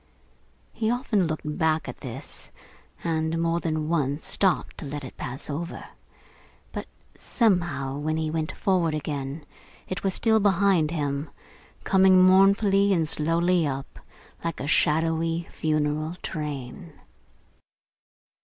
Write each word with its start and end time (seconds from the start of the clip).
He 0.73 0.89
often 0.89 1.27
looked 1.27 1.59
back 1.59 1.87
at 1.87 1.99
this, 1.99 2.49
and, 3.03 3.39
more 3.39 3.59
than 3.59 3.87
once, 3.87 4.25
stopped 4.25 4.79
to 4.79 4.85
let 4.87 5.03
it 5.03 5.15
pass 5.15 5.47
over; 5.47 5.85
but, 6.71 6.87
somehow, 7.15 7.99
when 7.99 8.17
he 8.17 8.31
went 8.31 8.51
forward 8.51 8.95
again, 8.95 9.45
it 9.87 10.03
was 10.03 10.15
still 10.15 10.39
behind 10.39 10.89
him, 10.89 11.29
coming 11.83 12.23
mournfully 12.23 12.91
and 12.93 13.07
slowly 13.07 13.67
up, 13.67 13.99
like 14.43 14.59
a 14.59 14.65
shadowy 14.65 15.47
funeral 15.51 16.15
train. 16.23 16.93